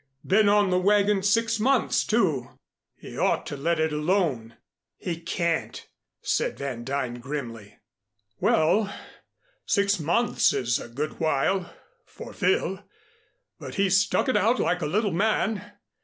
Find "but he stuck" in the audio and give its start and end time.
13.59-14.27